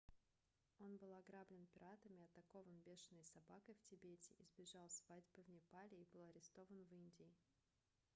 [0.79, 6.23] он был ограблен пиратами атакован бешеной собакой в тибете избежал свадьбы в непале и был
[6.25, 7.31] арестован в индии